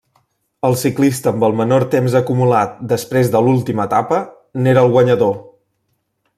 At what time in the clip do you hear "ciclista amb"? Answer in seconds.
0.83-1.45